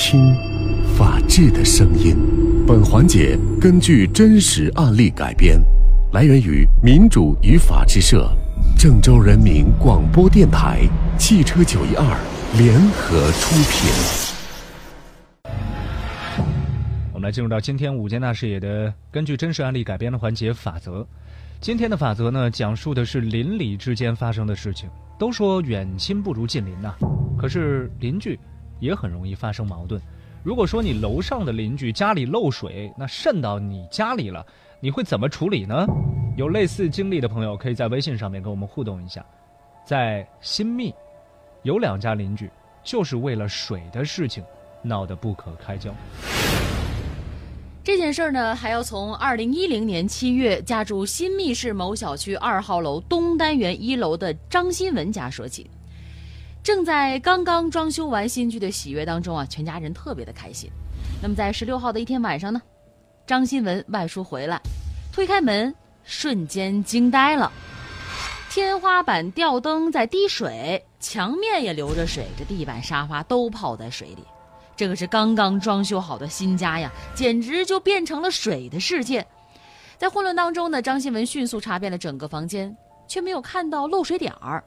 [0.00, 0.32] 听
[0.96, 2.16] 法治的声音。
[2.64, 5.60] 本环节根据真实案例改编，
[6.12, 8.30] 来源于民主与法治社、
[8.78, 10.88] 郑州人民广播电台、
[11.18, 12.04] 汽车九一二
[12.56, 13.90] 联合出品。
[17.12, 21.04] 我们来进入到今天五间大视野的根据真实案例改编的环节法则。
[21.60, 24.88] 今天的法则呢，讲述的是邻里之间发生的事情。
[25.18, 26.94] 都说远亲不如近邻呐，
[27.36, 28.38] 可是邻居
[28.80, 30.00] 也很容易发生矛盾。
[30.42, 34.44] 如果说你楼上的邻居家里漏水，那渗到你家里了，
[34.80, 35.86] 你会怎么处理呢？
[36.36, 39.24] 有类似经历的朋友，可以在微信上面跟我们互动一下。
[39.84, 40.94] 在新密，
[41.62, 42.48] 有两家邻居
[42.84, 44.44] 就是为了水的事情
[44.82, 45.92] 闹得不可开交。
[47.82, 55.68] 这件事儿呢，还要从二零一零年七月家住新密市某小区二号楼东单元一楼的张新文家说起。
[56.62, 60.70] 正在刚刚装修完新居的喜悦当中啊，全家人特别的开心。
[61.22, 62.60] 那么在十六号的一天晚上呢，
[63.26, 64.60] 张新文外出回来，
[65.12, 67.50] 推开门，瞬间惊呆了。
[68.50, 74.24] 天花板吊灯在滴水，墙面也流着水，这地板、沙发都泡在水里。
[74.76, 79.26] 这个是刚刚装修好的新家呀，简直就变成了水的世界。
[79.96, 82.76] 在混乱当中呢，张新文迅速查遍了整个房间，
[83.08, 84.62] 却没有看到漏水点儿。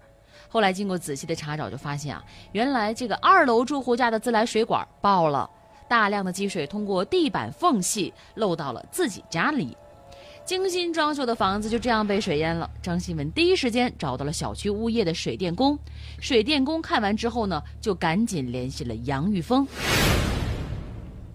[0.52, 2.22] 后来经过仔细的查找，就发现啊，
[2.52, 5.50] 原来这个二楼住户家的自来水管爆了，
[5.88, 9.78] 大量的积水通过地板缝隙漏到了自己家里。
[10.44, 12.70] 精心装修的房子就这样被水淹了。
[12.82, 15.80] 张新文第一时间找到了小区物业的水电工，
[16.20, 19.66] 水电工看完之后呢，就赶紧联系了杨玉峰。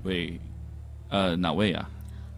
[0.02, 0.38] 喂，
[1.08, 1.88] 呃，哪位啊？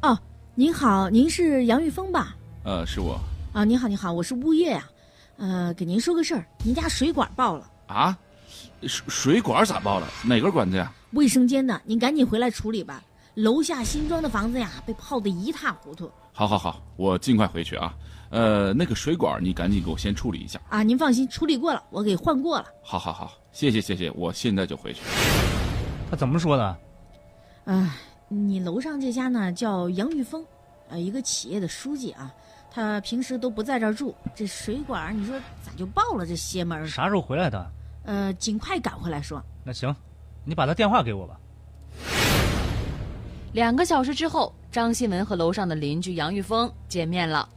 [0.02, 0.16] 哦，
[0.54, 2.36] 您好，您是杨玉峰吧？
[2.62, 3.18] 呃，是我。
[3.52, 4.88] 啊，您好，您好，我是物业呀。
[5.38, 7.70] 呃，给您说个事儿，您家水管爆了。
[7.86, 8.18] 啊？
[8.82, 10.06] 水水管咋爆了？
[10.24, 10.92] 哪根管子呀？
[11.12, 13.02] 卫生间的，您赶紧回来处理吧。
[13.34, 16.10] 楼下新装的房子呀，被泡得一塌糊涂。
[16.32, 17.94] 好，好，好，我尽快回去啊。
[18.30, 20.82] 呃，那个水管你赶紧给我先处理一下啊。
[20.82, 22.66] 您放心，处理过了，我给换过了。
[22.82, 25.00] 好，好，好，谢谢，谢谢，我现在就回去。
[26.10, 26.76] 他怎么说的？
[27.64, 27.90] 哎，
[28.28, 30.44] 你楼上这家呢叫杨玉峰，
[30.88, 32.32] 呃，一个企业的书记啊。
[32.70, 36.26] 他平时都不在这儿住，这水管你说咋就爆了？
[36.26, 36.86] 这邪门！
[36.86, 37.70] 啥时候回来的？
[38.04, 39.42] 呃，尽快赶回来说。
[39.64, 39.94] 那行，
[40.44, 41.38] 你把他电话给我吧。
[43.52, 47.48] 两个小时之后，张新文和楼上的邻居杨玉峰见面了。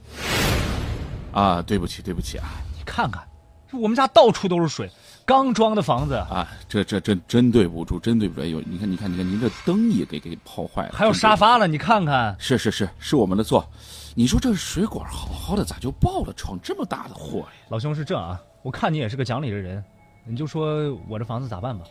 [1.32, 2.44] 啊，对不起，对不起啊！
[2.76, 3.22] 你看看，
[3.72, 4.90] 我们家到处都是水，
[5.24, 8.42] 刚装的房子啊，这这真真对不住，真对不住！
[8.42, 12.36] 哎呦，你看，你看，你看，您这灯也给给泡坏了，还有沙发了，你看看。
[12.38, 13.66] 是是是，是我们的错。
[14.14, 17.46] 你说这水管好好的，咋就爆了，闯这么大的祸呀？
[17.70, 19.82] 老兄是这啊，我看你也是个讲理的人，
[20.26, 21.84] 你就说我这房子咋办吧？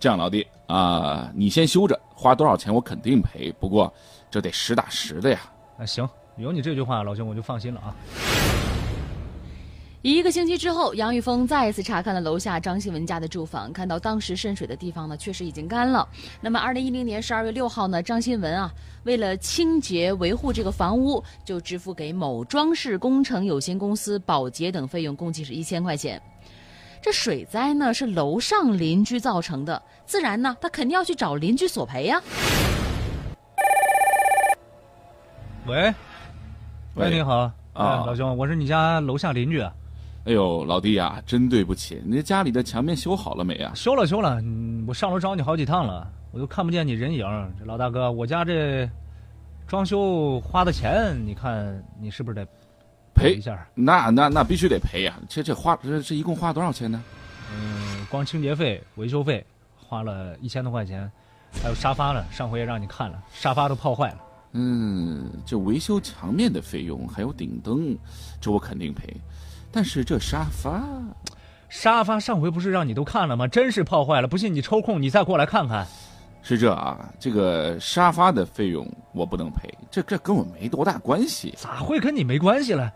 [0.00, 3.92] 这样，老弟啊，你先修着，花多少钱我肯定赔，不过
[4.30, 5.40] 这得实打实的呀。
[5.78, 7.94] 啊行，有你这句话，老兄我就放心了啊。
[10.14, 16.08] 一个星期之后，杨玉峰再一次查看了楼下张新文家的住房，看到当时渗水的地方呢，确实已经干了。
[16.40, 18.72] 那么，二零一零年十二月六号呢，张新文啊，
[19.04, 26.20] 为了清洁维护这个房屋，就支付给某装饰工程有限公司保洁等费用，共计是一千块钱。
[27.02, 32.22] 这水灾呢是楼上邻居造成的，自然呢他肯定要去找邻居索赔呀。
[35.66, 35.92] 喂，
[36.94, 39.62] 喂，你好啊，老兄，我是你家楼下邻居。
[40.28, 43.72] 哎呦，老弟呀，真对不起，你家里的墙面修好了没啊？
[43.74, 44.38] 修了，修了。
[44.86, 47.24] 我上楼找你好几趟了，我都看不见你人影。
[47.58, 48.86] 这老大哥，我家这
[49.66, 52.46] 装修花的钱，你看你是不是得
[53.14, 53.66] 赔一下？
[53.74, 55.18] 那那那必须得赔呀！
[55.30, 57.02] 这这花这这一共花多少钱呢？
[57.50, 59.42] 嗯，光清洁费、维修费
[59.78, 61.10] 花了一千多块钱，
[61.62, 64.18] 还有沙发呢，上回也让你看了，沙发都泡坏了。
[64.52, 67.96] 嗯，这维修墙面的费用还有顶灯，
[68.42, 69.16] 这我肯定赔。
[69.70, 70.82] 但是这沙发，
[71.68, 73.46] 沙发上回不是让你都看了吗？
[73.46, 75.86] 真是泡坏了，不信你抽空你再过来看看。
[76.42, 81.52] 是这啊，这个沙发的费用我不能赔，这这跟我没多大关系。
[81.58, 82.90] 咋会跟你没关系了？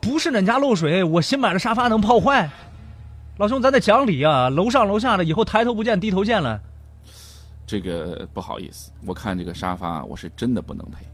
[0.00, 2.48] 不是恁家漏水，我新买的沙发能泡坏？
[3.38, 4.50] 老兄，咱得讲理啊！
[4.50, 6.60] 楼上楼下的以后抬头不见低头见了。
[7.66, 11.06] 这个不好意思，我看这个沙发我是真的不能赔。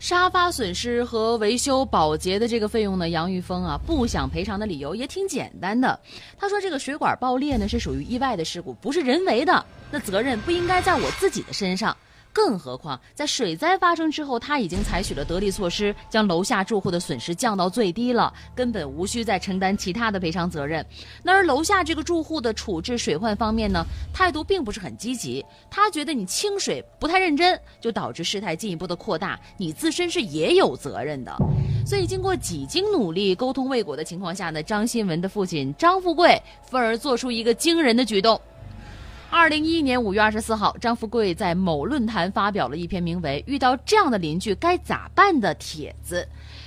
[0.00, 6.00] 沙发损失和维修保洁的这个费用呢，杨玉峰啊不想赔偿的理由也挺简单的。
[6.38, 11.94] 他说这个水管爆裂呢是属于意外的事故，不是人为的，那责任不应该在我自己的身上。
[12.32, 20.84] 更何况在水灾发生之后，他已经采取了得力措施，将楼下住户的损失降到最低了，根本无需再承担其他的赔偿责任。
[21.22, 31.36] 那而楼下这个住户的处置水患方面呢，态度并不是很积极，他觉得你清水不太认真，就导致事态进一步的扩大，你自身是也有责任的。
[31.84, 38.40] 所以经过几经努力，沟通未果的情况下呢，张新文的父亲张富贵愤而做出一个惊人的举动。
[39.32, 46.26] 二零一一年五月二十四号，张富贵在某论坛发表了一篇名为《遇到这样的邻居该咋办》的帖子，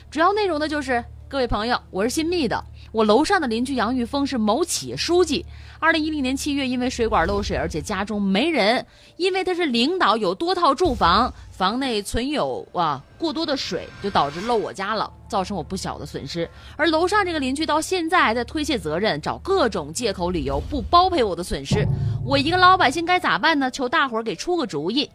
[0.10, 5.44] 主要内容呢就是：各位朋友，我是新密的，我楼上的邻居杨玉峰是某企业书记。
[5.80, 8.86] 二零一零年七月，因为水管漏水，而且家中没人，
[9.18, 16.48] 因为他是领导，有多套住房，房内存有啊过多的水，就导致漏我家了，造成我不小的损失。
[16.78, 21.84] 而楼上这个邻居到现在还在推卸责任，找各种借口理由不包赔我的损失。
[22.24, 23.72] 我一个老百姓该咋办呢？
[23.72, 25.10] 求大伙儿给出个主意。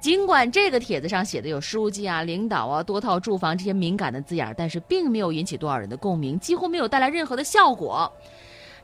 [0.00, 8.10] 尽管这个帖子上写的有书记啊、领导啊、多套住房这些敏感的字眼，但是并没有引起多少人的共鸣，几乎没有带来任何的效果。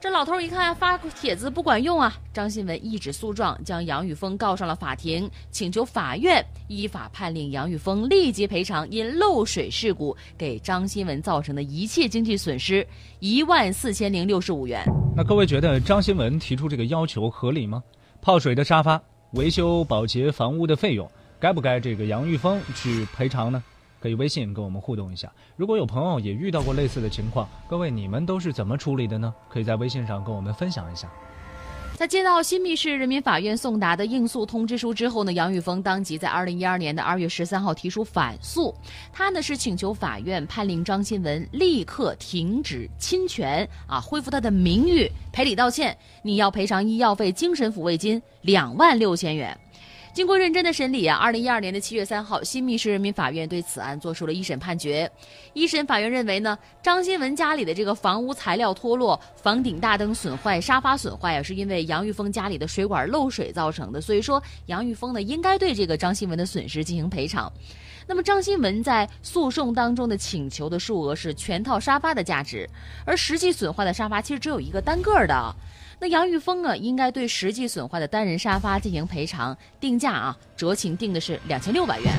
[0.00, 12.86] 这老头一看发帖子不管用啊，张新文一纸诉状将杨玉峰告上了法庭，请求法院依法判令杨玉峰立即赔偿因漏水事故给张新文造成的一切经济损失
[13.20, 14.84] 一万四千零六十五元。
[15.16, 17.82] 那各位觉得张新文提出这个要求合理吗？
[18.20, 19.00] 泡水的沙发、
[19.34, 21.10] 维修保洁房屋的费用，
[21.40, 23.60] 该不该这个杨玉峰去赔偿呢？
[24.00, 25.32] 可以微信跟我们互动一下。
[25.56, 29.34] 如果有朋友也遇到过类似的情况，各位你们都是怎么处理的呢？
[29.48, 31.10] 可以在微信上跟我们分享一下。
[31.96, 38.74] 在接到新密市人民法院送达的应诉通知书之后呢，杨玉峰当即在二零一二年的二月十三号提出反诉。
[39.12, 45.96] 他呢是请求法院判令张新文立刻停止侵权啊，恢复他的名誉，赔礼道歉。
[46.22, 49.56] 你要赔偿医药费、精神抚慰金两万六千元。
[50.14, 55.10] 经过认真的审理啊，二零一二年的七月三号，新密市人民法院对此案作出了一审判决。
[55.54, 64.00] 一审法院认为呢，张新文家里的这个房屋材料脱落、房顶大灯损坏、沙发损坏啊，是因为杨玉峰家里的水管漏水造成的。
[64.00, 67.52] 所以说，杨玉峰呢应该对这个张新文的损失进行赔偿。
[68.06, 72.70] 那么张新文在诉讼当中的请求的数额是全套沙发的价值，
[73.04, 75.52] 而实际损坏的沙发其实只有一个单个的。
[75.98, 82.12] 那杨玉峰呢，应该对实际损坏的单人沙发进行赔偿，定价啊，酌情定的是两千六百元。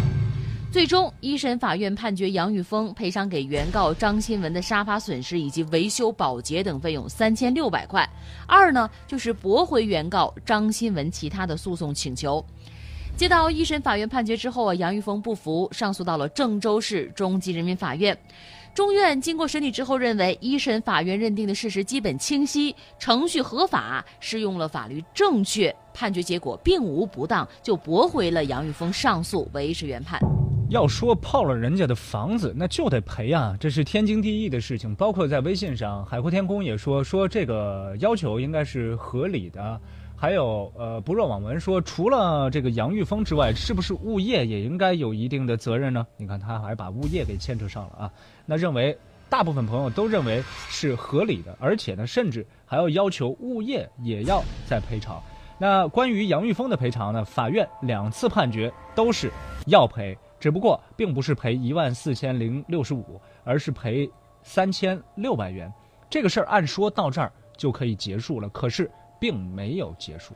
[0.71, 8.05] 最终，一审法院判决杨玉峰赔偿给原告张新文的沙发损失以及维修保洁等费用三千六百块。
[8.45, 12.43] 二呢，就是驳回原告张新文其他的诉讼请求。
[13.15, 18.17] 接到一审法院判决之后啊，杨玉峰不服，上诉到了郑州市中级人民法院。
[18.75, 30.19] 中院经过审理之后认为，一审法院认定的事实基本清晰，程序合法，适用了法律正确，判决结果并无不当，就驳回了杨玉峰上诉，维持原判。
[30.69, 34.93] 要说泡了人家的房子，那就得赔啊，这是天经地义的事情。
[34.93, 39.79] 包括在微信上，海阔天空也说说这个要求应该是合理的。
[40.17, 46.07] 还有呃，不若网文说，除了这个杨玉峰之外，是不是物业也应该有一定的责任呢？
[46.15, 48.11] 你看他还把物业给牵扯上了啊。
[48.45, 48.97] 那认为
[49.29, 55.21] 大部分朋友都认为是合理的，而且呢，甚至还要要求物业也要再赔偿。
[55.57, 59.29] 那关于杨玉峰的赔偿呢，法院两次判决都是
[59.67, 64.09] 要赔，只不过并不是赔一万四千零六十五，而是赔
[64.43, 65.71] 三千六百元。
[66.09, 68.89] 这个事儿按说到这儿就可以结束了，可是。
[69.19, 70.33] 并没有结束，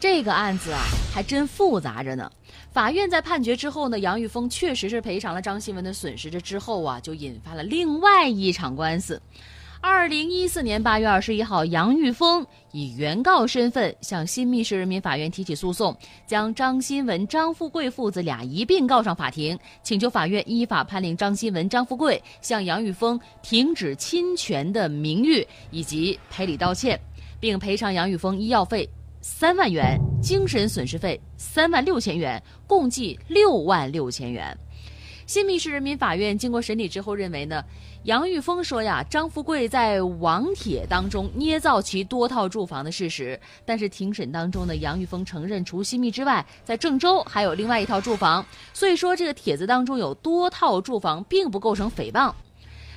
[0.00, 0.82] 这个案子啊
[1.12, 2.30] 还真复杂着呢。
[2.72, 6.30] 法院在判决之后呢，杨玉峰确实是赔偿了张新文的损失。
[6.30, 9.20] 这之后啊，就引发了另外一场官司。
[9.80, 15.94] 二零一四年八月二十一号，杨玉峰以原告身份向新密市人民法院提起诉讼，
[16.26, 26.98] 将张新文、张富贵父子俩一并告上法庭，请求法院依法判令张新文、张富贵向杨玉峰停止侵权的名誉以及赔礼道歉。
[27.44, 28.88] 并赔偿杨玉峰医药费
[29.20, 34.56] 三万元，精神损失费三万六千元，共计六万六千元。
[35.26, 37.62] 新密市人民法院经过审理之后认为呢，
[38.04, 52.32] 杨玉峰说呀，张富贵在网帖当中捏造其多套住房的事实，但是庭审当中呢，杨玉峰承认除新密之外，在郑州还有另外一套住房，所以说这个帖子当中有多套住房，并不构成诽谤。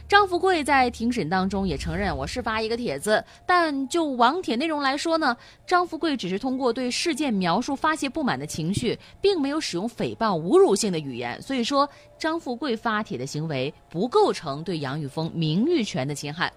[0.08, 5.36] 张富贵在庭审当中也承认，我是发一个帖子，但就网帖内容来说呢，
[5.66, 16.52] 张富贵只是通过对事件描述发泄不满的情绪，并没有使用诽谤、侮辱性的语言，所以说张富贵发帖的行为不构成对杨玉峰名誉权的侵害。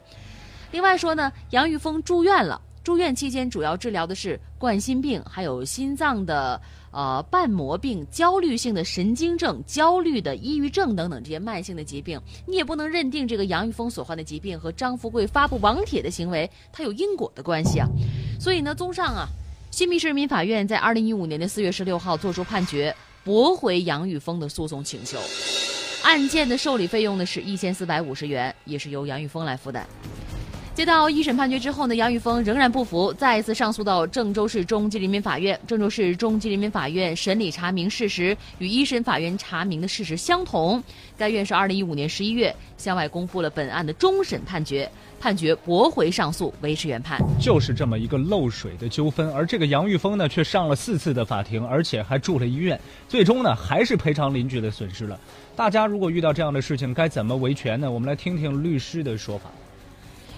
[0.70, 6.60] 另外说呢，杨玉峰住院了，住院期间主要治疗的是冠心病，还有心脏的
[6.90, 12.18] 呃瓣膜病、焦虑性的神经症、焦虑的抑郁症等等这些慢性的疾病。
[12.46, 17.86] 你也不能认定这个杨玉峰所患的疾病和张富贵发布网帖的行为它有因果的关系啊。
[18.40, 19.28] 所以呢，综上啊，
[19.70, 25.18] 新密市人民法院在二零一五年的四月十六号作出判决，驳回杨玉峰的诉讼请求。
[26.02, 29.86] 案件的受理费用呢是一千四百五十元，也是由杨玉峰来负担。
[30.72, 35.58] 接到一审判决之后呢，杨玉峰仍然不服，再一次上诉到郑州市中级人民法院。
[35.66, 40.82] 郑州市中级人民法院审理查明事实与一审法院查明的事实相同。
[41.18, 47.20] 该院是二零一五年十一月向外公布了本案的终审判决，判决驳回上诉，维持原判。
[47.38, 55.18] 就是这么一个漏水的纠纷，而这个杨玉峰呢，却上了四次的法庭，而且还住了医院，最终呢，还是赔偿邻居的损失了。
[55.54, 57.90] 大家如果遇到这样的事情，该怎么维权呢？
[57.90, 59.50] 我们来听听律师的说法。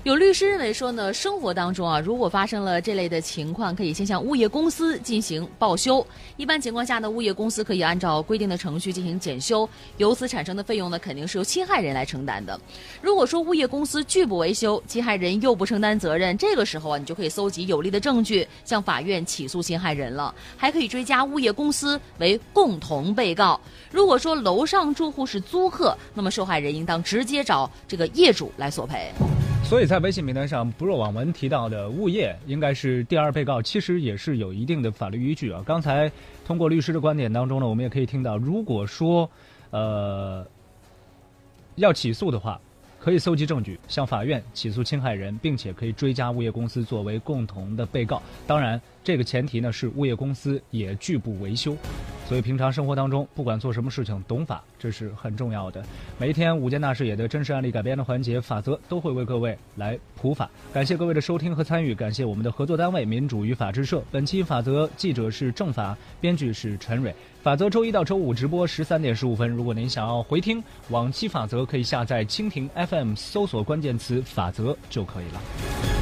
[0.04, 6.04] 有律师认为说呢，生活当中啊，如果发生了这类的情况，可以先向物业公司进行报修。
[6.36, 9.68] 一般情况下呢，物业公司可以按照规定的程序进行检修，
[9.98, 12.60] 由此产生的费用呢，肯定是由侵害人来承担的。
[13.00, 23.60] 如果说物业公司拒不维修，侵害人又不承担责任，这个时候啊，你就可以搜集有力的证据，向法院起诉侵害人了，还可以追加物业公司为共同被告。
[23.92, 29.12] 如果说楼上住户是租客，那么受害人应当直接找这个业主来索赔。
[29.64, 35.62] 所以在微信名单上，不若网文提到的物业应该是第二被告，其实也是有一定的法律依据啊。
[35.66, 36.10] 刚才
[36.46, 39.28] 通过律师的观点当中呢，我们也可以听到，如果说，
[39.68, 40.46] 呃，
[41.74, 42.58] 要起诉的话，
[42.98, 48.22] 可以搜集证据，向法院起诉侵害人，并且可以追加物业公司作为共同的被告。
[48.46, 51.76] 当然，这个前提呢是物业公司也拒不维修。
[52.32, 55.84] 所以，平常生活当中，不管做什么事情，懂法这是很重要的。
[56.16, 60.48] 每一天五件大事也的真实案例改编的环节，法则都会为各位来普法。
[60.72, 64.02] 感谢各位的收听和参与，感谢我们的合作单位民主与法制社。
[64.10, 67.14] 本期法则记者是政法，编剧是陈蕊。
[67.42, 69.46] 法则周一到周五直播十三点十五分。
[69.46, 76.01] 如果您想要回听往期法则，可以下载蜻蜓 FM，搜索关键词“法则”就可以了。